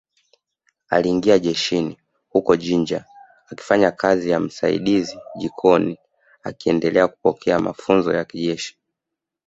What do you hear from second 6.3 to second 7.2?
akiendelea